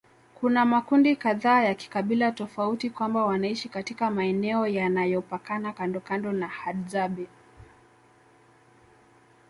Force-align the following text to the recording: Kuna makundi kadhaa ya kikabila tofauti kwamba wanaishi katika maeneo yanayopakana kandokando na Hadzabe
Kuna 0.35 0.65
makundi 0.65 1.15
kadhaa 1.15 1.63
ya 1.63 1.75
kikabila 1.75 2.31
tofauti 2.31 2.89
kwamba 2.89 3.25
wanaishi 3.25 3.69
katika 3.69 4.11
maeneo 4.11 4.67
yanayopakana 4.67 5.73
kandokando 5.73 6.31
na 6.31 6.47
Hadzabe 6.47 7.27